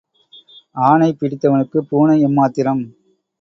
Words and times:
ஆனை 0.81 1.09
பிடிப்பவனுக்குப் 1.13 1.87
பூனை 1.89 2.17
எம்மாத்திரம்? 2.21 2.83